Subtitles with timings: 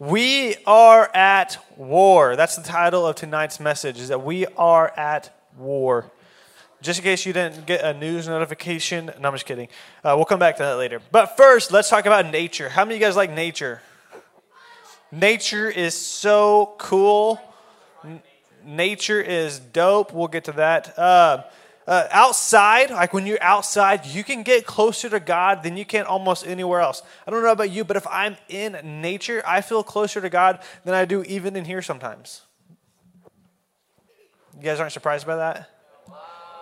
[0.00, 2.36] We are at war.
[2.36, 6.08] That's the title of tonight's message, is that we are at war.
[6.80, 9.66] Just in case you didn't get a news notification, no, I'm just kidding.
[10.04, 11.02] Uh, we'll come back to that later.
[11.10, 12.68] But first, let's talk about nature.
[12.68, 13.82] How many of you guys like nature?
[15.10, 17.40] Nature is so cool.
[18.04, 18.22] N-
[18.64, 20.12] nature is dope.
[20.12, 20.96] We'll get to that.
[20.96, 21.42] Uh,
[21.88, 26.04] uh, outside, like when you're outside, you can get closer to God than you can
[26.04, 27.02] almost anywhere else.
[27.26, 30.60] I don't know about you, but if I'm in nature, I feel closer to God
[30.84, 32.42] than I do even in here sometimes.
[34.54, 35.70] You guys aren't surprised by that?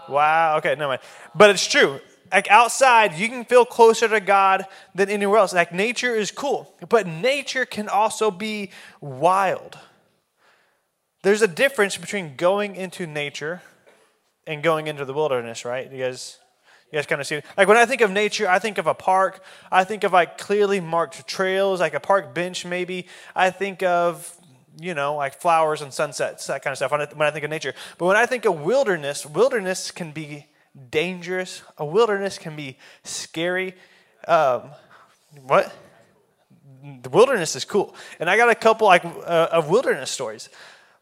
[0.09, 0.59] Wow.
[0.59, 1.01] Okay, no mind.
[1.35, 1.99] But it's true.
[2.31, 5.53] Like outside, you can feel closer to God than anywhere else.
[5.53, 9.77] Like nature is cool, but nature can also be wild.
[11.23, 13.63] There's a difference between going into nature
[14.47, 15.91] and going into the wilderness, right?
[15.91, 16.39] You guys,
[16.93, 17.45] you guys kind of see it.
[17.57, 19.43] Like when I think of nature, I think of a park.
[19.71, 23.07] I think of like clearly marked trails, like a park bench, maybe.
[23.35, 24.33] I think of
[24.79, 27.75] you know, like flowers and sunsets, that kind of stuff when I think of nature.
[27.99, 30.47] But when I think of wilderness, wilderness can be
[30.91, 31.63] dangerous.
[31.79, 33.75] A wilderness can be scary.
[34.29, 34.71] Um,
[35.47, 35.75] what?
[37.03, 37.95] The wilderness is cool.
[38.21, 40.49] And I got a couple like uh, of wilderness stories.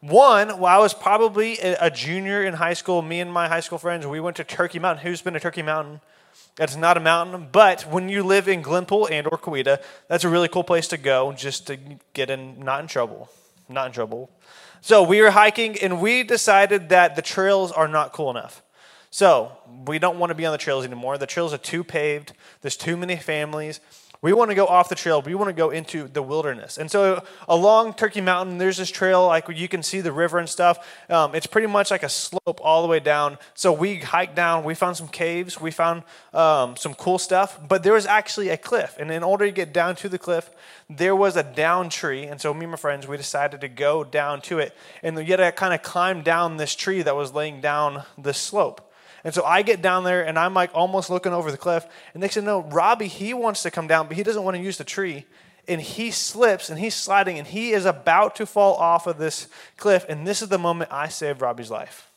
[0.01, 3.77] One, well, I was probably a junior in high school, me and my high school
[3.77, 5.05] friends, we went to Turkey Mountain.
[5.05, 6.01] Who's been to Turkey Mountain?
[6.55, 10.29] That's not a mountain, but when you live in Glenpool and or Coweta, that's a
[10.29, 11.77] really cool place to go just to
[12.13, 13.29] get in, not in trouble,
[13.67, 14.29] not in trouble.
[14.81, 18.61] So we were hiking and we decided that the trails are not cool enough.
[19.09, 19.51] So
[19.87, 21.17] we don't want to be on the trails anymore.
[21.17, 22.33] The trails are too paved.
[22.61, 23.79] There's too many families.
[24.21, 25.21] We want to go off the trail.
[25.21, 26.77] We want to go into the wilderness.
[26.77, 30.49] And so along Turkey Mountain, there's this trail, like you can see the river and
[30.49, 30.87] stuff.
[31.09, 33.37] Um, it's pretty much like a slope all the way down.
[33.53, 34.63] So we hiked down.
[34.63, 35.59] We found some caves.
[35.59, 37.59] We found um, some cool stuff.
[37.67, 38.95] But there was actually a cliff.
[38.99, 40.49] And in order to get down to the cliff,
[40.89, 42.23] there was a down tree.
[42.23, 44.75] And so me and my friends, we decided to go down to it.
[45.03, 48.84] And had to kind of climb down this tree that was laying down the slope.
[49.25, 51.85] And so I get down there and I'm like almost looking over the cliff.
[52.13, 54.61] And they said, No, Robbie, he wants to come down, but he doesn't want to
[54.61, 55.25] use the tree.
[55.67, 59.47] And he slips and he's sliding and he is about to fall off of this
[59.77, 60.05] cliff.
[60.07, 62.07] And this is the moment I saved Robbie's life.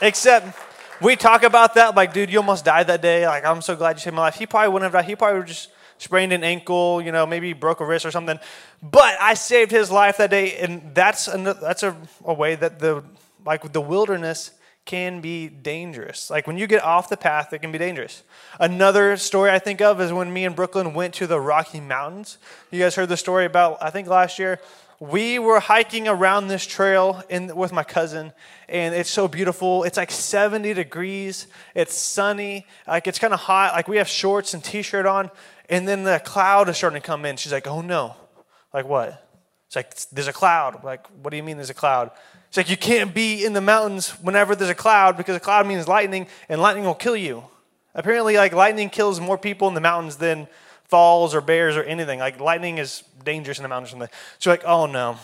[0.00, 0.56] Except
[1.02, 3.26] we talk about that like, dude, you almost died that day.
[3.26, 4.36] Like, I'm so glad you saved my life.
[4.36, 5.08] He probably wouldn't have died.
[5.08, 8.38] He probably would just sprained an ankle, you know, maybe broke a wrist or something.
[8.80, 13.02] But I saved his life that day, and that's that's a, a way that the
[13.46, 14.50] like the wilderness
[14.84, 16.30] can be dangerous.
[16.30, 18.22] Like when you get off the path, it can be dangerous.
[18.58, 22.38] Another story I think of is when me and Brooklyn went to the Rocky Mountains.
[22.70, 24.60] You guys heard the story about, I think last year,
[24.98, 28.32] we were hiking around this trail in, with my cousin,
[28.68, 29.84] and it's so beautiful.
[29.84, 31.48] It's like 70 degrees.
[31.74, 32.66] It's sunny.
[32.86, 33.74] Like it's kind of hot.
[33.74, 35.30] Like we have shorts and t-shirt on,
[35.68, 37.36] and then the cloud is starting to come in.
[37.36, 38.16] She's like, "Oh no!"
[38.72, 39.22] Like what?
[39.66, 40.82] It's like there's a cloud.
[40.82, 42.10] Like what do you mean there's a cloud?
[42.48, 45.66] It's like you can't be in the mountains whenever there's a cloud because a cloud
[45.66, 47.44] means lightning and lightning will kill you.
[47.94, 50.48] Apparently, like lightning kills more people in the mountains than
[50.84, 52.18] falls or bears or anything.
[52.18, 54.10] Like lightning is dangerous in the mountains.
[54.38, 55.16] So like, oh no.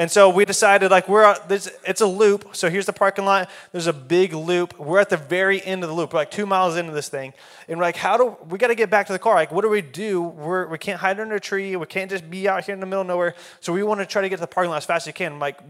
[0.00, 2.56] And so we decided like we're this, it's a loop.
[2.56, 3.50] So here's the parking lot.
[3.70, 4.78] There's a big loop.
[4.80, 6.14] We're at the very end of the loop.
[6.14, 7.34] We're like two miles into this thing,
[7.68, 9.34] and we're like, how do we got to get back to the car?
[9.34, 10.22] Like, what do we do?
[10.22, 11.76] We're we can't hide under a tree.
[11.76, 13.34] We can't just be out here in the middle of nowhere.
[13.60, 15.12] So we want to try to get to the parking lot as fast as we
[15.12, 15.34] can.
[15.34, 15.60] I'm like,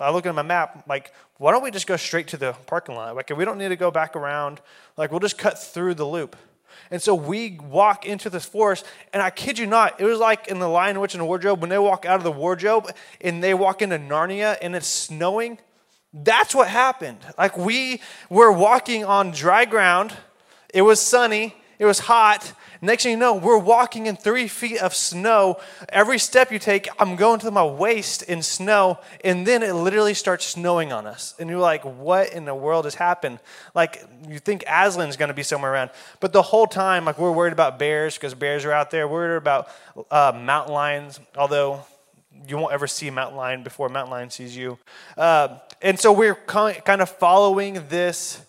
[0.00, 0.82] I look at my map.
[0.88, 3.14] Like, why don't we just go straight to the parking lot?
[3.14, 4.60] Like, we don't need to go back around.
[4.96, 6.34] Like, we'll just cut through the loop.
[6.90, 10.48] And so we walk into this forest, and I kid you not, it was like
[10.48, 12.90] in The Lion, Witch, and the Wardrobe when they walk out of the wardrobe
[13.20, 15.58] and they walk into Narnia and it's snowing.
[16.12, 17.18] That's what happened.
[17.38, 20.12] Like we were walking on dry ground,
[20.74, 22.52] it was sunny, it was hot,
[22.84, 25.60] Next thing you know, we're walking in three feet of snow.
[25.88, 30.14] Every step you take, I'm going to my waist in snow, and then it literally
[30.14, 31.36] starts snowing on us.
[31.38, 33.38] And you're like, what in the world has happened?
[33.72, 35.90] Like, you think Aslan's going to be somewhere around.
[36.18, 39.06] But the whole time, like, we're worried about bears because bears are out there.
[39.06, 39.68] We're worried about
[40.10, 41.84] uh, mountain lions, although
[42.48, 44.76] you won't ever see a mountain lion before a mountain lion sees you.
[45.16, 48.44] Uh, and so we're kind of following this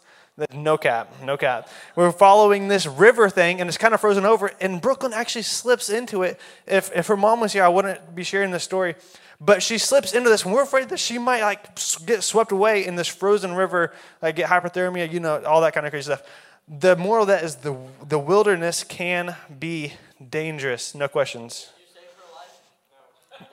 [0.51, 1.69] no cap, no cap.
[1.95, 5.89] We're following this river thing and it's kind of frozen over, and Brooklyn actually slips
[5.89, 6.39] into it.
[6.65, 8.95] If, if her mom was here, I wouldn't be sharing this story.
[9.39, 11.75] But she slips into this, and we're afraid that she might like
[12.05, 15.85] get swept away in this frozen river, like get hypothermia, you know, all that kind
[15.85, 16.23] of crazy stuff.
[16.67, 17.75] The moral of that is the,
[18.07, 19.93] the wilderness can be
[20.29, 21.69] dangerous, no questions.
[21.93, 23.49] Saved her life.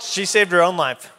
[0.00, 1.12] she saved her own life.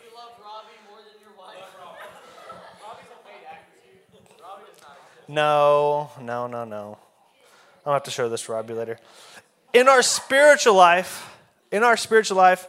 [5.30, 6.98] No, no, no, no.
[7.86, 8.98] I'll have to show this to Robbie later.
[9.74, 11.38] In our spiritual life,
[11.72, 12.68] in our spiritual life,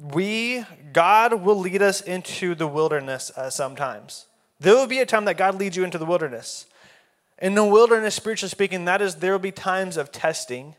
[0.00, 4.26] we, God will lead us into the wilderness uh, sometimes.
[4.60, 6.66] There will be a time that God leads you into the wilderness.
[7.42, 10.76] In the wilderness, spiritually speaking, that is, there will be times of testing,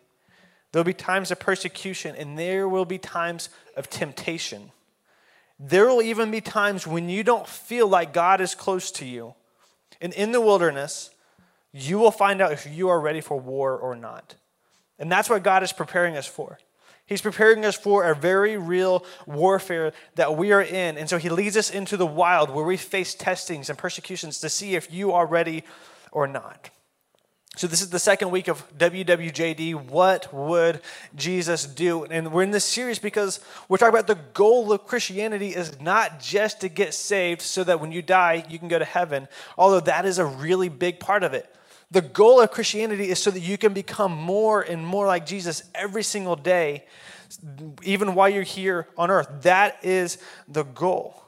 [0.72, 4.72] there will be times of persecution, and there will be times of temptation.
[5.60, 9.36] There will even be times when you don't feel like God is close to you.
[10.02, 11.12] And in the wilderness,
[11.72, 14.36] you will find out if you are ready for war or not.
[15.00, 16.60] And that's what God is preparing us for.
[17.06, 20.98] He's preparing us for a very real warfare that we are in.
[20.98, 24.50] And so he leads us into the wild where we face testings and persecutions to
[24.50, 25.64] see if you are ready
[26.12, 26.70] or not.
[27.58, 29.76] So, this is the second week of WWJD.
[29.90, 30.80] What would
[31.16, 32.06] Jesus do?
[32.06, 36.22] And we're in this series because we're talking about the goal of Christianity is not
[36.22, 39.28] just to get saved so that when you die, you can go to heaven,
[39.58, 41.54] although that is a really big part of it.
[41.92, 45.64] The goal of Christianity is so that you can become more and more like Jesus
[45.76, 46.86] every single day,
[47.84, 49.28] even while you're here on earth.
[49.42, 51.22] That is the goal.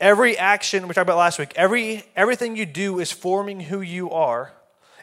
[0.00, 4.10] Every action, we talked about last week, every, everything you do is forming who you
[4.12, 4.54] are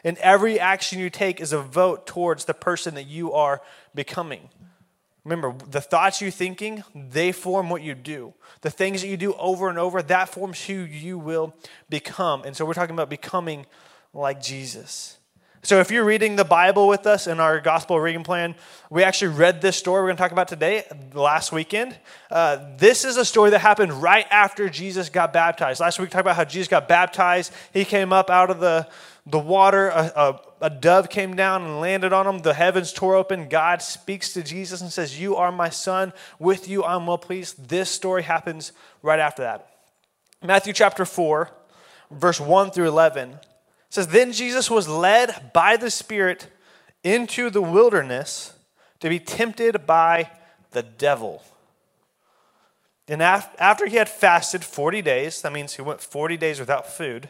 [0.04, 3.60] and every action you take is a vote towards the person that you are
[3.94, 4.48] becoming.
[5.24, 8.32] Remember, the thoughts you're thinking, they form what you do.
[8.62, 11.54] The things that you do over and over, that forms who you will
[11.90, 12.42] become.
[12.44, 13.66] And so we're talking about becoming
[14.14, 15.18] like Jesus.
[15.62, 18.54] So if you're reading the Bible with us in our gospel reading plan,
[18.88, 21.94] we actually read this story we're going to talk about today, last weekend.
[22.30, 25.80] Uh, this is a story that happened right after Jesus got baptized.
[25.80, 27.52] Last week we talked about how Jesus got baptized.
[27.74, 28.88] He came up out of the
[29.30, 32.38] the water, a, a, a, dove came down and landed on him.
[32.38, 33.48] The heavens tore open.
[33.48, 36.12] God speaks to Jesus and says, You are my son.
[36.38, 37.68] With you I'm well pleased.
[37.68, 38.72] This story happens
[39.02, 39.68] right after that.
[40.42, 41.50] Matthew chapter 4,
[42.10, 43.38] verse 1 through 11
[43.90, 46.48] says, Then Jesus was led by the Spirit
[47.04, 48.54] into the wilderness
[49.00, 50.30] to be tempted by
[50.70, 51.42] the devil.
[53.08, 57.28] And after he had fasted 40 days, that means he went 40 days without food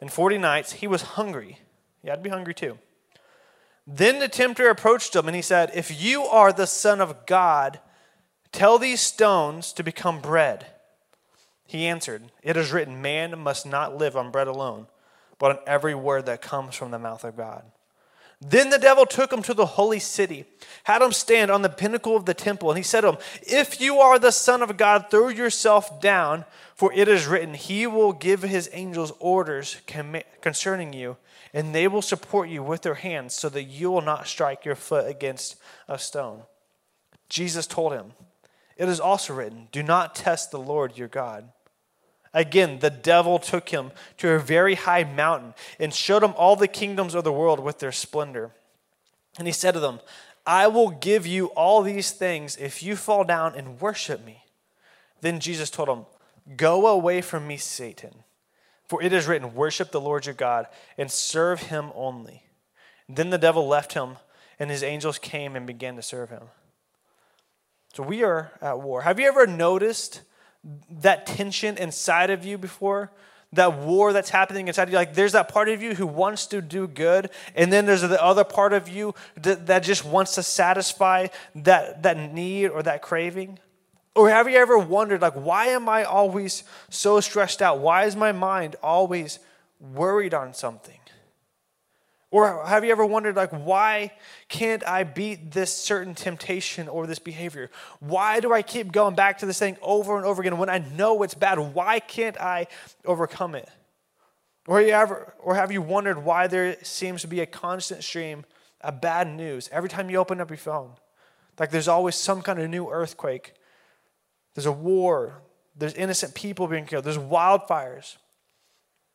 [0.00, 1.58] and 40 nights, he was hungry.
[2.04, 2.78] Had to be hungry too.
[3.86, 7.80] Then the tempter approached him and he said, If you are the Son of God,
[8.52, 10.66] tell these stones to become bread.
[11.66, 14.86] He answered, It is written, Man must not live on bread alone,
[15.38, 17.64] but on every word that comes from the mouth of God.
[18.40, 20.46] Then the devil took him to the holy city,
[20.84, 23.80] had him stand on the pinnacle of the temple, and he said to him, If
[23.80, 26.46] you are the Son of God, throw yourself down,
[26.80, 29.76] for it is written, He will give His angels orders
[30.40, 31.18] concerning you,
[31.52, 34.74] and they will support you with their hands, so that you will not strike your
[34.74, 35.56] foot against
[35.86, 36.44] a stone.
[37.28, 38.12] Jesus told him,
[38.78, 41.52] It is also written, Do not test the Lord your God.
[42.32, 46.68] Again, the devil took him to a very high mountain and showed him all the
[46.68, 48.52] kingdoms of the world with their splendor.
[49.38, 50.00] And he said to them,
[50.46, 54.44] I will give you all these things if you fall down and worship me.
[55.20, 56.06] Then Jesus told him,
[56.56, 58.24] Go away from me, Satan,
[58.86, 60.66] for it is written, Worship the Lord your God
[60.96, 62.44] and serve him only.
[63.08, 64.16] then the devil left him,
[64.58, 66.44] and his angels came and began to serve him.
[67.92, 69.02] So we are at war.
[69.02, 70.22] Have you ever noticed?
[71.00, 73.10] That tension inside of you before?
[73.52, 74.96] That war that's happening inside of you?
[74.96, 78.22] Like, there's that part of you who wants to do good, and then there's the
[78.22, 83.02] other part of you that, that just wants to satisfy that, that need or that
[83.02, 83.58] craving.
[84.14, 87.78] Or have you ever wondered, like, why am I always so stressed out?
[87.78, 89.40] Why is my mind always
[89.80, 90.99] worried on something?
[92.32, 94.12] Or have you ever wondered, like, why
[94.48, 97.70] can't I beat this certain temptation or this behavior?
[97.98, 100.78] Why do I keep going back to this thing over and over again when I
[100.78, 101.58] know it's bad?
[101.58, 102.68] Why can't I
[103.04, 103.68] overcome it?
[104.68, 108.44] Or, you ever, or have you wondered why there seems to be a constant stream
[108.80, 110.92] of bad news every time you open up your phone?
[111.58, 113.54] Like there's always some kind of new earthquake,
[114.54, 115.42] there's a war,
[115.76, 118.16] there's innocent people being killed, there's wildfires.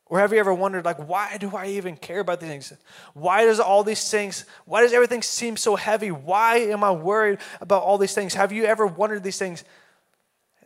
[0.08, 2.72] Or have you ever wondered, like, why do I even care about these things?
[3.12, 6.12] Why does all these things, why does everything seem so heavy?
[6.12, 8.34] Why am I worried about all these things?
[8.34, 9.64] Have you ever wondered these things?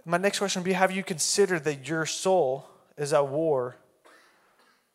[0.05, 2.67] My next question would be Have you considered that your soul
[2.99, 3.77] is at war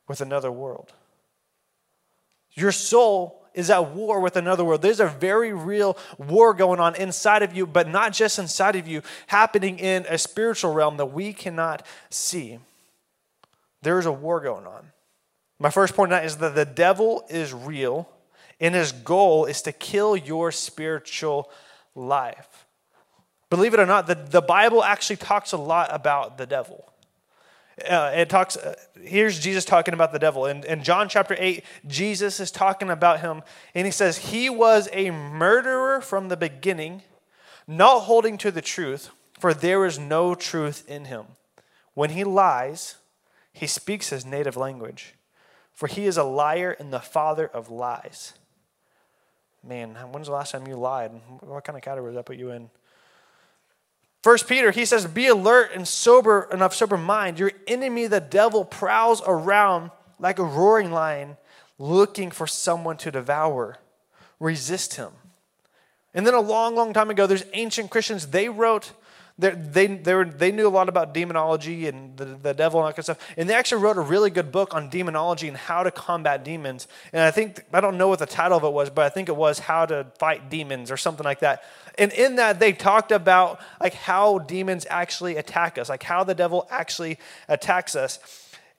[0.07, 0.93] with another world?
[2.51, 4.81] Your soul is at war with another world.
[4.81, 8.87] There's a very real war going on inside of you, but not just inside of
[8.87, 12.59] you, happening in a spiritual realm that we cannot see.
[13.85, 14.91] There's a war going on.
[15.59, 18.09] My first point tonight is that the devil is real,
[18.59, 21.51] and his goal is to kill your spiritual
[21.93, 22.65] life.
[23.51, 26.91] Believe it or not, the, the Bible actually talks a lot about the devil.
[27.87, 28.73] Uh, it talks, uh,
[29.03, 30.47] here's Jesus talking about the devil.
[30.47, 33.43] In, in John chapter 8, Jesus is talking about him,
[33.75, 37.03] and he says, He was a murderer from the beginning,
[37.67, 41.25] not holding to the truth, for there is no truth in him.
[41.93, 42.95] When he lies,
[43.55, 45.15] he speaks his native language,
[45.71, 48.33] for he is a liar and the father of lies.
[49.63, 51.11] Man, when's the last time you lied?
[51.39, 52.69] What kind of category does that put you in?
[54.21, 57.39] First Peter, he says, Be alert and sober and of sober mind.
[57.39, 61.37] Your enemy, the devil, prowls around like a roaring lion,
[61.79, 63.77] looking for someone to devour.
[64.37, 65.11] Resist him.
[66.13, 68.91] And then a long, long time ago, there's ancient Christians, they wrote
[69.37, 72.87] they, they, they, were, they knew a lot about demonology and the, the devil and
[72.87, 73.33] that kind of stuff.
[73.35, 76.87] And they actually wrote a really good book on demonology and how to combat demons.
[77.11, 79.27] And I think, I don't know what the title of it was, but I think
[79.27, 81.63] it was How to Fight Demons or something like that.
[81.97, 86.35] And in that, they talked about like how demons actually attack us, like how the
[86.35, 88.19] devil actually attacks us.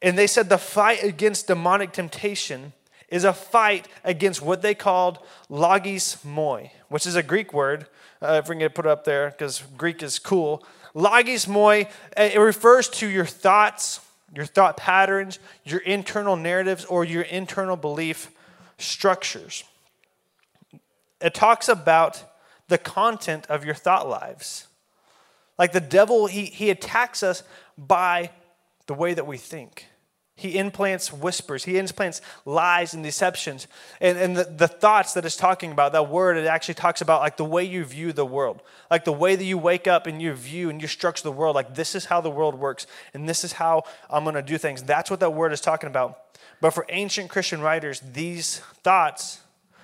[0.01, 2.73] And they said the fight against demonic temptation
[3.09, 5.19] is a fight against what they called
[5.51, 7.87] logismoi, which is a Greek word
[8.23, 10.64] uh, if we can put it up there, because Greek is cool.
[10.94, 14.00] Logismoi, uh, it refers to your thoughts,
[14.35, 18.30] your thought patterns, your internal narratives, or your internal belief
[18.78, 19.64] structures.
[21.20, 22.25] It talks about
[22.68, 24.66] the content of your thought lives.
[25.58, 27.42] Like the devil, he, he attacks us
[27.78, 28.30] by
[28.87, 29.87] the way that we think.
[30.38, 33.66] He implants whispers, he implants lies and deceptions.
[34.02, 37.23] And, and the, the thoughts that it's talking about, that word, it actually talks about
[37.23, 38.61] like the way you view the world.
[38.90, 41.55] Like the way that you wake up and you view and you structure the world.
[41.55, 44.59] Like this is how the world works and this is how I'm going to do
[44.59, 44.83] things.
[44.83, 46.19] That's what that word is talking about.
[46.61, 49.40] But for ancient Christian writers, these thoughts,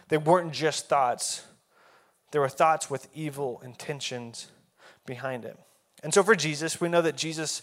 [0.08, 1.46] they weren't just thoughts,
[2.30, 4.48] they were thoughts with evil intentions
[5.06, 5.58] behind it.
[6.02, 7.62] And so for Jesus, we know that Jesus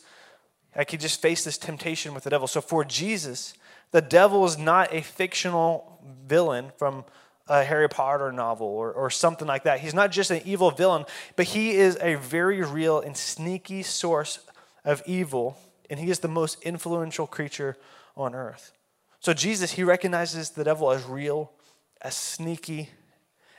[0.80, 2.48] like he just faced this temptation with the devil.
[2.48, 3.54] So for Jesus,
[3.92, 7.04] the devil is not a fictional villain from
[7.50, 9.82] a Harry Potter novel or, or something like that.
[9.82, 11.04] He's not just an evil villain,
[11.36, 14.40] but he is a very real and sneaky source
[14.86, 15.58] of evil,
[15.90, 17.76] and he is the most influential creature
[18.16, 18.72] on earth.
[19.20, 21.52] So Jesus, he recognizes the devil as real,
[22.02, 22.90] as sneaky,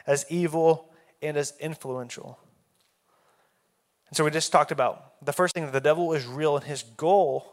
[0.07, 2.39] as evil, and as influential.
[4.09, 6.65] And so we just talked about the first thing that the devil is real and
[6.65, 7.53] his goal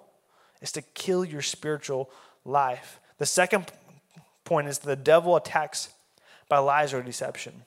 [0.61, 2.09] is to kill your spiritual
[2.45, 2.99] life.
[3.17, 3.71] The second
[4.43, 5.89] point is the devil attacks
[6.49, 7.63] by lies or deception.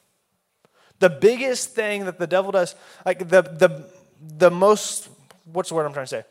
[0.99, 3.87] The biggest thing that the devil does, like the the
[4.21, 5.09] the most
[5.45, 6.25] what's the word I'm trying to say?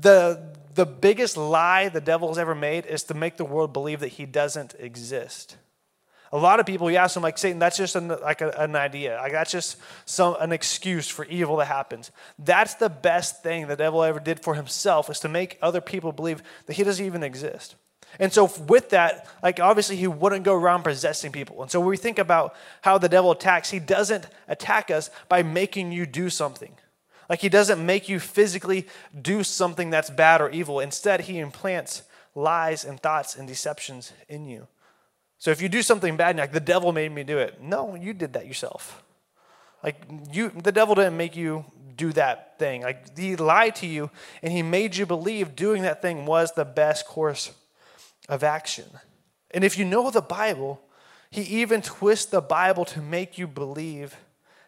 [0.00, 4.00] The the biggest lie the devil has ever made is to make the world believe
[4.00, 5.56] that he doesn't exist.
[6.34, 8.74] A lot of people, you ask them, like, Satan, that's just an, like a, an
[8.74, 9.16] idea.
[9.16, 12.10] Like, that's just some, an excuse for evil that happens.
[12.38, 16.10] That's the best thing the devil ever did for himself is to make other people
[16.10, 17.74] believe that he doesn't even exist.
[18.18, 21.62] And so, with that, like obviously, he wouldn't go around possessing people.
[21.62, 25.42] And so, when we think about how the devil attacks, he doesn't attack us by
[25.42, 26.74] making you do something.
[27.28, 28.86] Like, he doesn't make you physically
[29.20, 30.80] do something that's bad or evil.
[30.80, 32.02] Instead, he implants
[32.34, 34.66] lies and thoughts and deceptions in you.
[35.42, 38.14] So if you do something bad, like the devil made me do it, no, you
[38.14, 39.02] did that yourself.
[39.82, 39.96] Like
[40.30, 41.64] you, the devil didn't make you
[41.96, 42.82] do that thing.
[42.82, 44.08] Like he lied to you,
[44.40, 47.50] and he made you believe doing that thing was the best course
[48.28, 48.84] of action.
[49.50, 50.80] And if you know the Bible,
[51.28, 54.14] he even twists the Bible to make you believe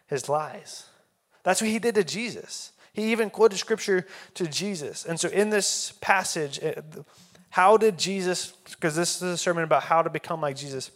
[0.07, 0.87] his lies.
[1.43, 2.73] That's what he did to Jesus.
[2.91, 5.05] He even quoted scripture to Jesus.
[5.05, 6.59] And so in this passage,
[7.49, 10.91] how did Jesus, because this is a sermon about how to become like Jesus,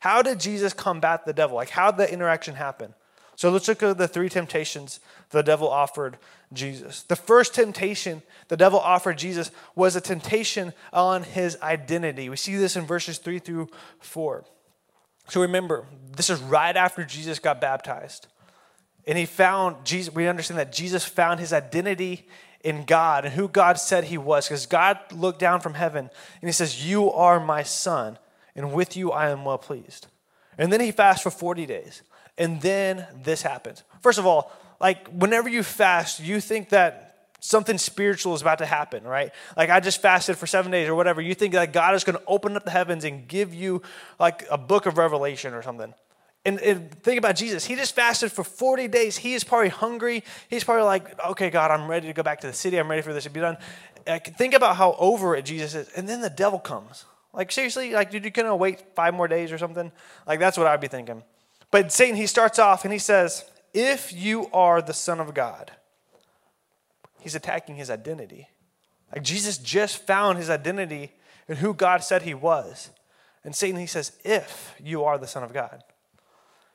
[0.00, 1.56] how did Jesus combat the devil?
[1.56, 2.94] Like, how did that interaction happen?
[3.36, 6.18] So let's look at the three temptations the devil offered
[6.52, 7.02] Jesus.
[7.02, 12.28] The first temptation the devil offered Jesus was a temptation on his identity.
[12.28, 13.68] We see this in verses three through
[14.00, 14.44] four.
[15.28, 18.26] So remember, this is right after Jesus got baptized.
[19.06, 22.28] And he found Jesus, we understand that Jesus found his identity
[22.62, 24.46] in God and who God said he was.
[24.46, 28.18] Because God looked down from heaven and he says, You are my son,
[28.54, 30.06] and with you I am well pleased.
[30.58, 32.02] And then he fasts for 40 days.
[32.38, 33.82] And then this happens.
[34.00, 38.66] First of all, like whenever you fast, you think that something spiritual is about to
[38.66, 39.32] happen, right?
[39.56, 41.20] Like I just fasted for seven days or whatever.
[41.20, 43.82] You think that God is going to open up the heavens and give you
[44.18, 45.92] like a book of Revelation or something.
[46.44, 47.64] And, and, think about Jesus.
[47.64, 49.16] He just fasted for 40 days.
[49.16, 50.24] He is probably hungry.
[50.50, 52.78] He's probably like, okay, God, I'm ready to go back to the city.
[52.78, 53.56] I'm ready for this to be done.
[54.06, 55.88] Think about how over it Jesus is.
[55.94, 57.04] And then the devil comes.
[57.32, 59.92] Like, seriously, like, did you of wait five more days or something?
[60.26, 61.22] Like, that's what I'd be thinking.
[61.70, 65.70] But Satan, he starts off and he says, if you are the Son of God,
[67.20, 68.48] he's attacking his identity.
[69.12, 71.12] Like Jesus just found his identity
[71.48, 72.90] in who God said he was.
[73.44, 75.82] And Satan, he says, if you are the Son of God,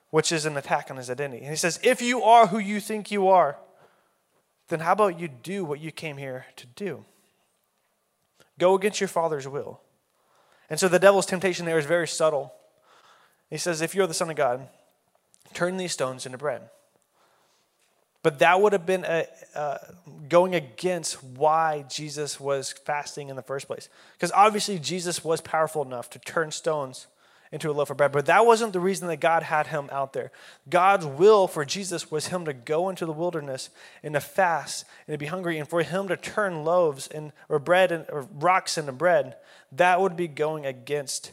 [0.09, 1.41] which is an attack on his identity.
[1.41, 3.57] And he says, if you are who you think you are,
[4.69, 7.05] then how about you do what you came here to do?
[8.59, 9.81] Go against your Father's will.
[10.69, 12.53] And so the devil's temptation there is very subtle.
[13.49, 14.67] He says, if you're the Son of God,
[15.53, 16.69] turn these stones into bread.
[18.23, 19.77] But that would have been a, uh,
[20.27, 23.87] going against why Jesus was fasting in the first place.
[24.13, 27.07] Because obviously, Jesus was powerful enough to turn stones
[27.51, 28.11] into a loaf of bread.
[28.11, 30.31] But that wasn't the reason that God had him out there.
[30.69, 33.69] God's will for Jesus was him to go into the wilderness
[34.03, 37.59] and to fast and to be hungry, and for him to turn loaves and or
[37.59, 39.35] bread and or rocks into bread.
[39.71, 41.31] That would be going against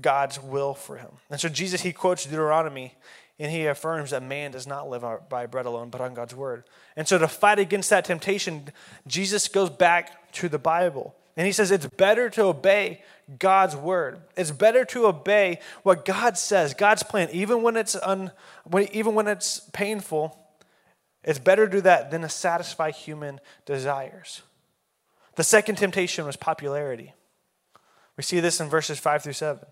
[0.00, 1.10] God's will for him.
[1.30, 2.94] And so Jesus he quotes Deuteronomy
[3.38, 6.64] and he affirms that man does not live by bread alone, but on God's word.
[6.96, 8.68] And so, to fight against that temptation,
[9.06, 11.16] Jesus goes back to the Bible.
[11.36, 13.02] And he says it's better to obey
[13.38, 14.20] God's word.
[14.36, 18.32] It's better to obey what God says, God's plan, even when it's un,
[18.92, 20.38] even when it's painful.
[21.24, 24.42] It's better to do that than to satisfy human desires.
[25.36, 27.14] The second temptation was popularity.
[28.16, 29.64] We see this in verses 5 through 7.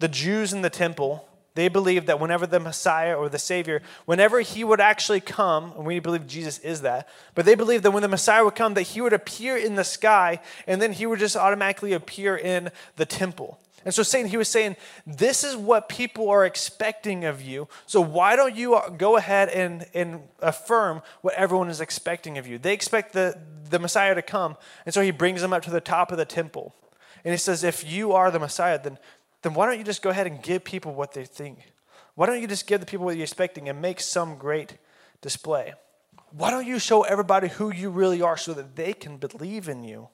[0.00, 4.40] The Jews in the temple they believed that whenever the Messiah or the Savior, whenever
[4.40, 8.02] he would actually come, and we believe Jesus is that, but they believed that when
[8.02, 11.18] the Messiah would come, that he would appear in the sky and then he would
[11.18, 13.58] just automatically appear in the temple.
[13.84, 14.76] And so Satan, he was saying,
[15.06, 17.66] this is what people are expecting of you.
[17.86, 22.46] So why don't you uh, go ahead and, and affirm what everyone is expecting of
[22.46, 22.58] you?
[22.58, 23.38] They expect the,
[23.70, 24.56] the Messiah to come.
[24.84, 26.74] And so he brings them up to the top of the temple.
[27.24, 28.98] And he says, if you are the Messiah, then
[29.42, 31.72] then why don't you just go ahead and give people what they think?
[32.14, 34.76] Why don't you just give the people what you're expecting and make some great
[35.22, 35.72] display?
[36.32, 39.82] Why don't you show everybody who you really are so that they can believe in
[39.82, 40.08] you?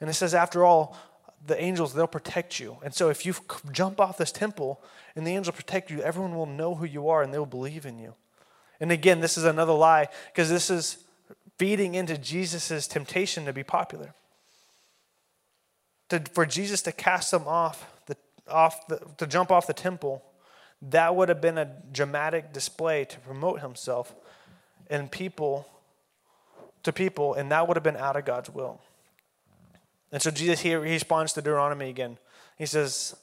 [0.00, 0.96] And it says, after all,
[1.44, 2.78] the angels, they'll protect you.
[2.82, 3.34] And so if you
[3.72, 4.80] jump off this temple
[5.14, 7.98] and the angels protect you, everyone will know who you are and they'll believe in
[7.98, 8.14] you.
[8.80, 11.04] And again, this is another lie because this is
[11.58, 14.14] feeding into Jesus' temptation to be popular
[16.08, 18.16] to, for Jesus to cast them off, the,
[18.48, 20.22] off the, to jump off the temple,
[20.82, 24.14] that would have been a dramatic display to promote himself
[24.88, 25.68] and people
[26.84, 28.80] to people, and that would have been out of God's will.
[30.12, 32.18] And so Jesus here he responds to Deuteronomy again.
[32.56, 33.14] He says,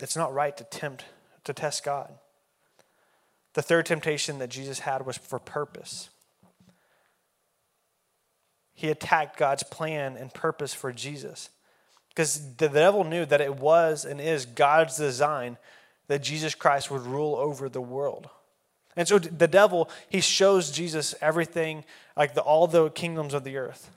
[0.00, 1.04] It's not right to tempt,
[1.44, 2.12] to test God.
[3.54, 6.08] The third temptation that Jesus had was for purpose
[8.78, 11.50] he attacked God's plan and purpose for Jesus.
[12.10, 15.58] Because the devil knew that it was and is God's design
[16.06, 18.28] that Jesus Christ would rule over the world.
[18.94, 21.84] And so the devil, he shows Jesus everything,
[22.16, 23.90] like the, all the kingdoms of the earth.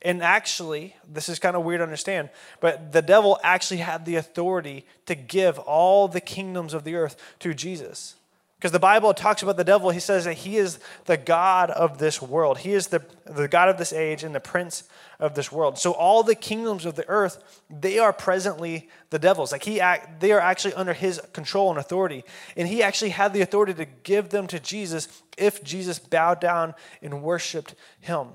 [0.00, 4.14] And actually, this is kind of weird to understand, but the devil actually had the
[4.14, 8.14] authority to give all the kingdoms of the earth to Jesus.
[8.60, 11.96] Because the Bible talks about the devil, he says that he is the God of
[11.96, 12.58] this world.
[12.58, 14.84] He is the, the God of this age and the prince
[15.18, 15.78] of this world.
[15.78, 19.50] So all the kingdoms of the earth, they are presently the devil's.
[19.50, 22.22] Like he act, they are actually under his control and authority.
[22.54, 26.74] And he actually had the authority to give them to Jesus if Jesus bowed down
[27.00, 28.26] and worshiped him.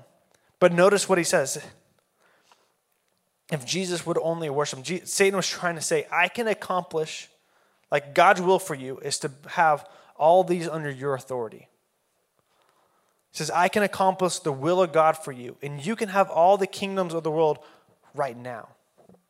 [0.58, 1.64] But notice what he says.
[3.52, 7.28] If Jesus would only worship him, Satan was trying to say, I can accomplish,
[7.92, 11.68] like God's will for you is to have all these under your authority.
[13.30, 16.30] He says, I can accomplish the will of God for you, and you can have
[16.30, 17.58] all the kingdoms of the world
[18.14, 18.68] right now.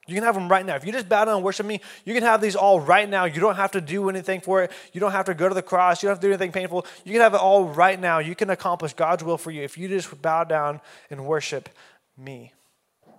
[0.06, 0.76] You can have them right now.
[0.76, 3.24] If you just bow down and worship me, you can have these all right now.
[3.24, 4.70] You don't have to do anything for it.
[4.92, 6.00] You don't have to go to the cross.
[6.00, 6.86] You don't have to do anything painful.
[7.04, 8.20] You can have it all right now.
[8.20, 11.68] You can accomplish God's will for you if you just bow down and worship
[12.16, 12.52] me.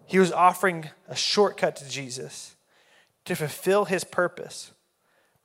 [0.06, 2.56] He was offering a shortcut to Jesus
[3.25, 4.71] to fulfill his purpose.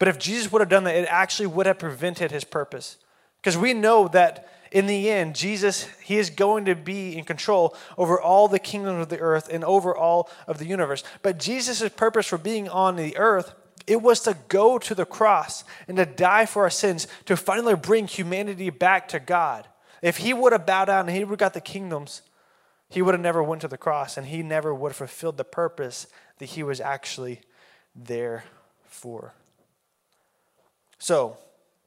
[0.03, 2.97] But if Jesus would have done that, it actually would have prevented his purpose.
[3.37, 7.77] Because we know that in the end, Jesus, he is going to be in control
[7.97, 11.05] over all the kingdoms of the earth and over all of the universe.
[11.23, 13.55] But Jesus' purpose for being on the earth,
[13.87, 17.77] it was to go to the cross and to die for our sins to finally
[17.77, 19.69] bring humanity back to God.
[20.03, 22.23] If he would have bowed down and he would have got the kingdoms,
[22.89, 25.45] he would have never went to the cross and he never would have fulfilled the
[25.45, 27.41] purpose that he was actually
[27.95, 28.43] there
[28.85, 29.35] for.
[31.03, 31.37] So,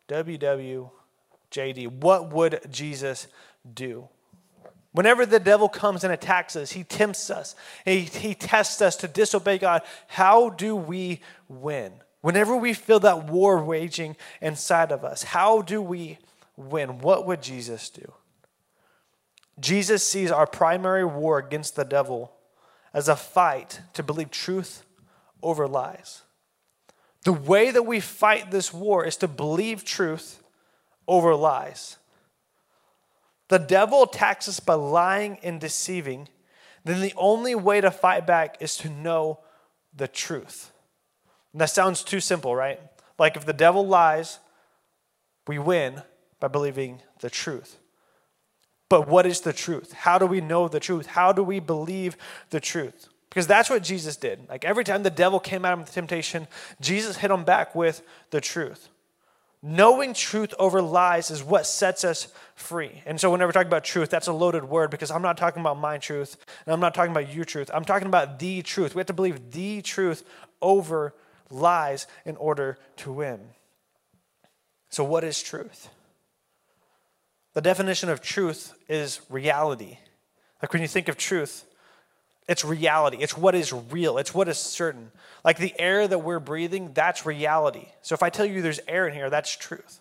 [0.09, 0.89] WWJD,
[2.01, 3.27] what would Jesus
[3.73, 4.09] do?
[4.91, 9.07] Whenever the devil comes and attacks us, he tempts us, he, he tests us to
[9.07, 9.83] disobey God.
[10.07, 11.93] How do we win?
[12.19, 16.17] Whenever we feel that war waging inside of us, how do we
[16.57, 16.99] win?
[16.99, 18.11] What would Jesus do?
[19.57, 22.33] Jesus sees our primary war against the devil
[22.93, 24.83] as a fight to believe truth
[25.41, 26.24] over lies.
[27.25, 30.41] The way that we fight this war is to believe truth
[31.07, 31.97] over lies.
[33.47, 36.29] The devil attacks us by lying and deceiving.
[36.83, 39.39] Then the only way to fight back is to know
[39.95, 40.71] the truth.
[41.51, 42.79] And that sounds too simple, right?
[43.17, 44.39] Like if the devil lies,
[45.47, 46.03] we win
[46.39, 47.77] by believing the truth.
[48.87, 49.93] But what is the truth?
[49.93, 51.07] How do we know the truth?
[51.07, 52.17] How do we believe
[52.51, 53.09] the truth?
[53.35, 54.47] Because that's what Jesus did.
[54.47, 56.47] Like every time the devil came at him with temptation,
[56.79, 58.87] Jesus hit him back with the truth.
[59.61, 63.03] Knowing truth over lies is what sets us free.
[63.05, 65.59] And so, whenever we talk about truth, that's a loaded word because I'm not talking
[65.59, 67.69] about my truth and I'm not talking about your truth.
[67.73, 68.95] I'm talking about the truth.
[68.95, 70.23] We have to believe the truth
[70.61, 71.13] over
[71.49, 73.41] lies in order to win.
[74.87, 75.89] So, what is truth?
[77.53, 79.97] The definition of truth is reality.
[80.61, 81.65] Like when you think of truth,
[82.47, 83.17] it's reality.
[83.19, 84.17] It's what is real.
[84.17, 85.11] It's what is certain.
[85.43, 87.87] Like the air that we're breathing, that's reality.
[88.01, 89.99] So if I tell you there's air in here, that's truth.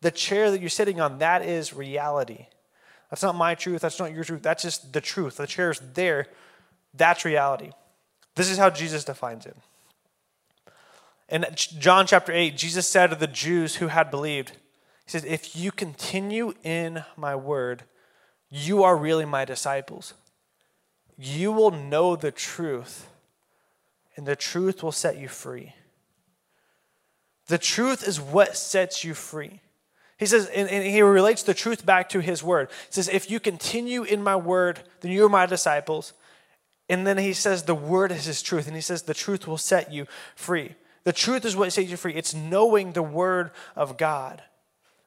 [0.00, 2.46] The chair that you're sitting on, that is reality.
[3.10, 3.82] That's not my truth.
[3.82, 4.42] That's not your truth.
[4.42, 5.36] That's just the truth.
[5.36, 6.26] The chair is there.
[6.94, 7.70] That's reality.
[8.34, 9.56] This is how Jesus defines it.
[11.28, 14.50] In John chapter 8, Jesus said to the Jews who had believed,
[15.04, 17.84] he says, If you continue in my word,
[18.50, 20.14] you are really my disciples.
[21.16, 23.08] You will know the truth,
[24.16, 25.74] and the truth will set you free.
[27.46, 29.60] The truth is what sets you free.
[30.16, 32.70] He says, and, and, he relates the truth back to his word.
[32.86, 36.14] He says, If you continue in my word, then you are my disciples.
[36.88, 38.66] And then he says, The word is his truth.
[38.66, 40.76] And he says, The truth will set you free.
[41.02, 42.14] The truth is what sets you free.
[42.14, 44.42] It's knowing the word of God.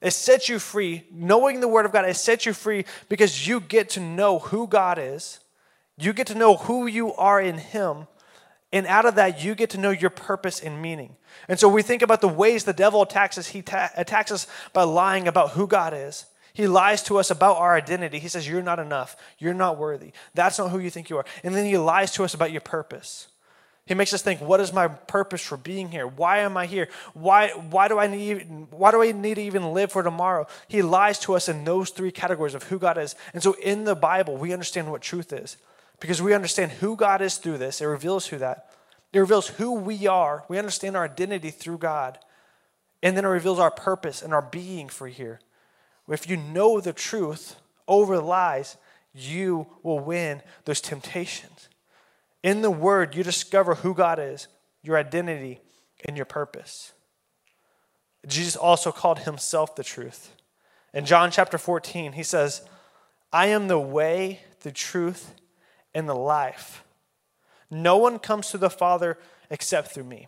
[0.01, 1.05] It sets you free.
[1.11, 4.67] Knowing the Word of God, it sets you free because you get to know who
[4.67, 5.39] God is.
[5.97, 8.07] You get to know who you are in Him.
[8.73, 11.15] And out of that, you get to know your purpose and meaning.
[11.47, 13.47] And so we think about the ways the devil attacks us.
[13.47, 16.25] He ta- attacks us by lying about who God is.
[16.53, 18.19] He lies to us about our identity.
[18.19, 19.15] He says, You're not enough.
[19.37, 20.11] You're not worthy.
[20.33, 21.25] That's not who you think you are.
[21.43, 23.27] And then he lies to us about your purpose.
[23.87, 26.05] He makes us think, what is my purpose for being here?
[26.05, 26.89] Why am I here?
[27.13, 30.45] Why, why, do I need, why do I need to even live for tomorrow?
[30.67, 33.15] He lies to us in those three categories of who God is.
[33.33, 35.55] And so in the Bible, we understand what truth is
[35.99, 37.81] because we understand who God is through this.
[37.81, 38.69] It reveals who that.
[39.13, 40.43] It reveals who we are.
[40.47, 42.19] We understand our identity through God.
[43.01, 45.39] And then it reveals our purpose and our being for here.
[46.07, 47.55] If you know the truth
[47.87, 48.77] over the lies,
[49.13, 51.69] you will win those temptations.
[52.43, 54.47] In the Word, you discover who God is,
[54.83, 55.59] your identity,
[56.05, 56.93] and your purpose.
[58.25, 60.33] Jesus also called himself the truth.
[60.93, 62.61] In John chapter 14, he says,
[63.31, 65.33] I am the way, the truth,
[65.97, 66.83] and the life.
[67.71, 69.17] No one comes to the Father
[69.49, 70.27] except through me.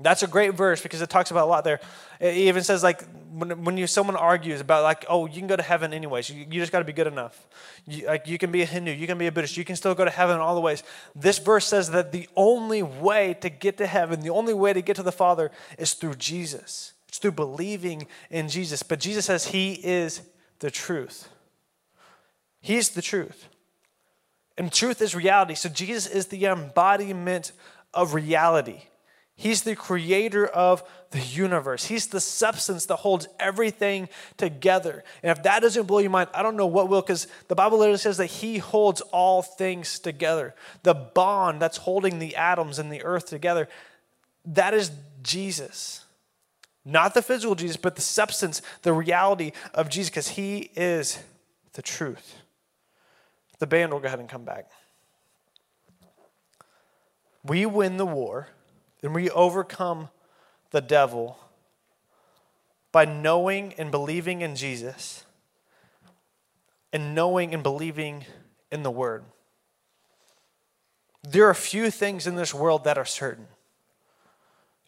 [0.00, 1.80] That's a great verse because it talks about a lot there.
[2.18, 5.56] It even says like when, when you someone argues about like oh you can go
[5.56, 7.46] to heaven anyways you, you just got to be good enough
[7.84, 9.96] you, like you can be a Hindu you can be a Buddhist you can still
[9.96, 10.84] go to heaven all the ways.
[11.16, 14.80] This verse says that the only way to get to heaven the only way to
[14.80, 16.92] get to the Father is through Jesus.
[17.08, 18.82] It's through believing in Jesus.
[18.82, 20.22] But Jesus says He is
[20.60, 21.28] the truth.
[22.60, 23.48] He's the truth.
[24.58, 25.54] And truth is reality.
[25.54, 27.52] So Jesus is the embodiment
[27.94, 28.82] of reality.
[29.36, 31.84] He's the creator of the universe.
[31.84, 35.04] He's the substance that holds everything together.
[35.22, 37.78] And if that doesn't blow your mind, I don't know what will, because the Bible
[37.78, 40.56] literally says that He holds all things together.
[40.82, 43.68] The bond that's holding the atoms and the earth together,
[44.44, 44.90] that is
[45.22, 46.04] Jesus.
[46.84, 51.22] Not the physical Jesus, but the substance, the reality of Jesus, because He is
[51.74, 52.34] the truth.
[53.58, 54.70] The band will go ahead and come back.
[57.44, 58.48] We win the war
[59.02, 60.10] and we overcome
[60.70, 61.38] the devil
[62.92, 65.24] by knowing and believing in Jesus
[66.92, 68.24] and knowing and believing
[68.70, 69.24] in the Word.
[71.22, 73.46] There are few things in this world that are certain.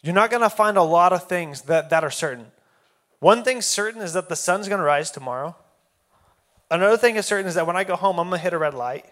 [0.03, 2.47] You're not going to find a lot of things that, that are certain.
[3.19, 5.57] One thing certain is that the sun's going to rise tomorrow.
[6.71, 8.59] Another thing is certain is that when I go home, I'm going to hit a
[8.59, 9.07] red light.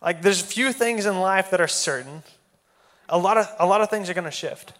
[0.00, 2.22] Like, there's a few things in life that are certain
[3.12, 4.72] a lot of, a lot of things are going to shift.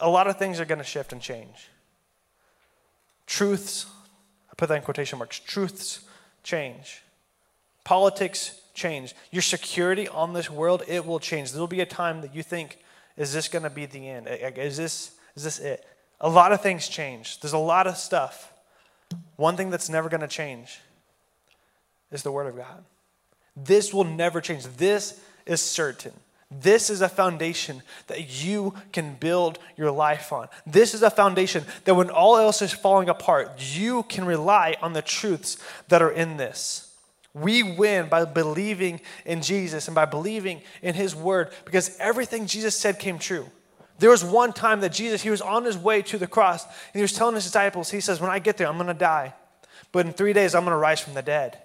[0.00, 1.68] A lot of things are going to shift and change.
[3.26, 3.86] Truths,
[4.50, 6.00] I put that in quotation marks, truths
[6.42, 7.02] change.
[7.84, 9.14] Politics change.
[9.30, 11.52] Your security on this world, it will change.
[11.52, 12.78] There'll be a time that you think,
[13.16, 14.26] is this going to be the end?
[14.28, 15.86] Is this, is this it?
[16.20, 17.38] A lot of things change.
[17.40, 18.52] There's a lot of stuff.
[19.36, 20.80] One thing that's never going to change
[22.10, 22.84] is the Word of God.
[23.56, 24.64] This will never change.
[24.76, 26.12] This is certain.
[26.50, 30.48] This is a foundation that you can build your life on.
[30.64, 34.92] This is a foundation that when all else is falling apart, you can rely on
[34.92, 36.94] the truths that are in this.
[37.34, 42.78] We win by believing in Jesus and by believing in His Word because everything Jesus
[42.78, 43.46] said came true.
[43.98, 46.94] There was one time that Jesus, he was on his way to the cross, and
[46.94, 49.34] he was telling his disciples, he says, When I get there, I'm going to die.
[49.92, 51.58] But in three days, I'm going to rise from the dead.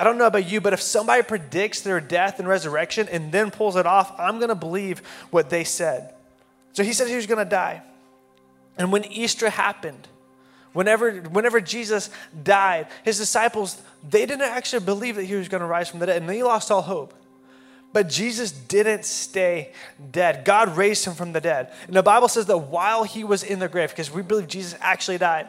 [0.00, 3.50] I don't know about you, but if somebody predicts their death and resurrection and then
[3.50, 6.14] pulls it off, I'm going to believe what they said.
[6.72, 7.82] So he said he was going to die.
[8.76, 10.06] And when Easter happened,
[10.72, 12.10] whenever, whenever Jesus
[12.44, 16.06] died, his disciples, they didn't actually believe that he was going to rise from the
[16.06, 17.12] dead, and they lost all hope.
[17.92, 19.72] But Jesus didn't stay
[20.12, 20.44] dead.
[20.44, 21.72] God raised him from the dead.
[21.86, 24.78] And the Bible says that while he was in the grave, because we believe Jesus
[24.80, 25.48] actually died,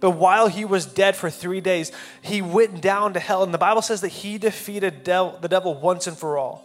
[0.00, 3.42] but while he was dead for three days, he went down to hell.
[3.42, 6.64] And the Bible says that he defeated devil, the devil once and for all.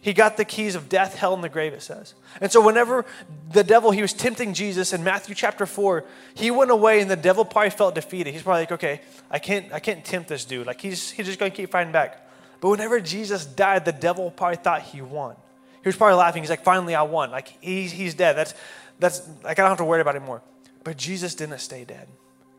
[0.00, 2.14] He got the keys of death, hell, and the grave, it says.
[2.40, 3.04] And so, whenever
[3.50, 6.04] the devil, he was tempting Jesus in Matthew chapter 4,
[6.34, 8.32] he went away and the devil probably felt defeated.
[8.32, 10.68] He's probably like, okay, I can't, I can't tempt this dude.
[10.68, 12.27] Like, he's, he's just going to keep fighting back.
[12.60, 15.36] But whenever Jesus died, the devil probably thought he won.
[15.82, 16.42] He was probably laughing.
[16.42, 17.30] He's like, finally, I won.
[17.30, 18.34] Like, he's, he's dead.
[18.34, 18.54] That's,
[18.98, 20.42] that's, like, I don't have to worry about it anymore.
[20.82, 22.08] But Jesus didn't stay dead.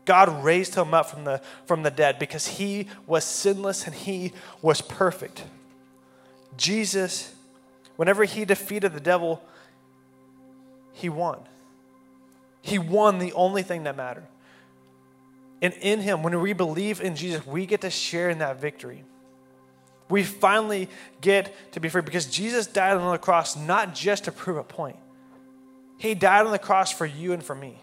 [0.06, 4.32] God raised him up from the, from the dead because he was sinless and he
[4.62, 5.44] was perfect.
[6.56, 7.34] Jesus,
[7.96, 9.42] whenever he defeated the devil,
[10.92, 11.38] he won.
[12.62, 14.26] He won the only thing that mattered.
[15.62, 19.04] And in him, when we believe in Jesus, we get to share in that victory.
[20.10, 20.88] We finally
[21.20, 24.64] get to be free because Jesus died on the cross not just to prove a
[24.64, 24.96] point,
[25.96, 27.78] He died on the cross for you and for me.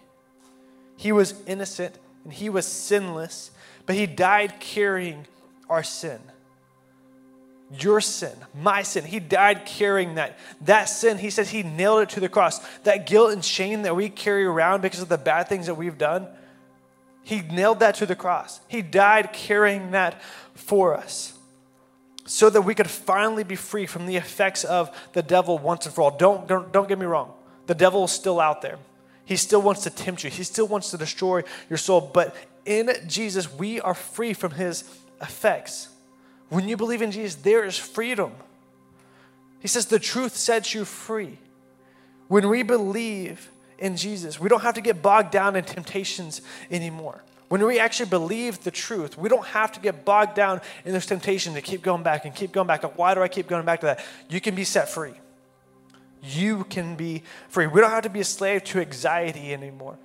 [0.96, 3.52] He was innocent and he was sinless,
[3.86, 5.26] but he died carrying
[5.70, 6.18] our sin.
[7.70, 9.04] Your sin, my sin.
[9.04, 10.38] He died carrying that.
[10.62, 12.58] That sin, he says he nailed it to the cross.
[12.80, 15.96] That guilt and shame that we carry around because of the bad things that we've
[15.96, 16.26] done,
[17.22, 18.60] he nailed that to the cross.
[18.66, 20.20] He died carrying that
[20.54, 21.37] for us
[22.28, 25.94] so that we could finally be free from the effects of the devil once and
[25.94, 26.16] for all.
[26.16, 27.32] Don't, don't, don't get me wrong.
[27.66, 28.78] The devil is still out there.
[29.24, 32.10] He still wants to tempt you, he still wants to destroy your soul.
[32.12, 32.36] But
[32.66, 34.84] in Jesus, we are free from his
[35.22, 35.88] effects.
[36.50, 38.32] When you believe in Jesus, there is freedom.
[39.60, 41.38] He says the truth sets you free.
[42.28, 47.22] When we believe in Jesus, we don't have to get bogged down in temptations anymore.
[47.48, 51.06] When we actually believe the truth, we don't have to get bogged down in this
[51.06, 52.98] temptation to keep going back and keep going back.
[52.98, 54.04] Why do I keep going back to that?
[54.28, 55.14] You can be set free
[56.22, 57.66] you can be free.
[57.66, 59.98] We don't have to be a slave to anxiety anymore.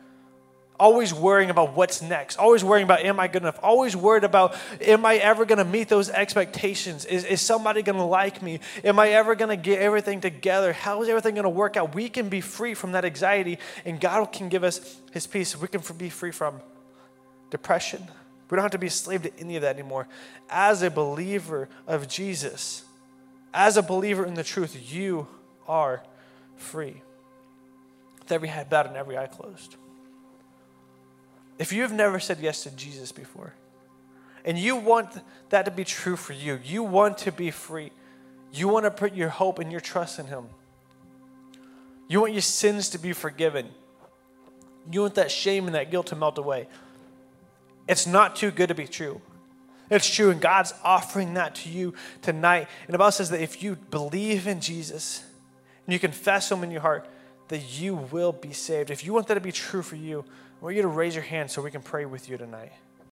[0.79, 2.37] Always worrying about what's next.
[2.37, 3.59] Always worrying about, am I good enough?
[3.61, 7.05] Always worried about, am I ever going to meet those expectations?
[7.05, 8.59] Is, is somebody going to like me?
[8.83, 10.73] Am I ever going to get everything together?
[10.73, 11.93] How is everything going to work out?
[11.93, 15.55] We can be free from that anxiety, and God can give us His peace.
[15.55, 16.59] We can be free from
[17.53, 18.03] depression.
[18.49, 20.07] We don't have to be a slave to any of that anymore.
[20.49, 22.83] As a believer of Jesus,
[23.53, 25.27] as a believer in the truth, you
[25.67, 26.03] are
[26.57, 27.03] free.
[28.17, 29.75] With every head bowed and every eye closed.
[31.59, 33.53] If you have never said yes to Jesus before,
[34.43, 35.09] and you want
[35.49, 37.91] that to be true for you, you want to be free,
[38.51, 40.45] you want to put your hope and your trust in Him,
[42.07, 43.69] you want your sins to be forgiven,
[44.91, 46.67] you want that shame and that guilt to melt away.
[47.87, 49.21] It's not too good to be true.
[49.89, 52.67] It's true, and God's offering that to you tonight.
[52.87, 55.23] And the Bible says that if you believe in Jesus,
[55.85, 57.07] and you confess Him in your heart,
[57.49, 58.89] that you will be saved.
[58.89, 60.23] If you want that to be true for you,
[60.61, 62.71] I want you to raise your hand so we can pray with you tonight.